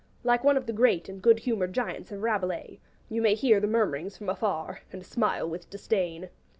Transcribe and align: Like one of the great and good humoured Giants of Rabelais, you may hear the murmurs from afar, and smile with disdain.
Like 0.23 0.43
one 0.43 0.57
of 0.57 0.65
the 0.65 0.73
great 0.73 1.09
and 1.09 1.21
good 1.21 1.41
humoured 1.41 1.73
Giants 1.73 2.11
of 2.11 2.23
Rabelais, 2.23 2.79
you 3.07 3.21
may 3.21 3.35
hear 3.35 3.59
the 3.59 3.67
murmurs 3.67 4.17
from 4.17 4.29
afar, 4.29 4.79
and 4.91 5.05
smile 5.05 5.47
with 5.47 5.69
disdain. 5.69 6.29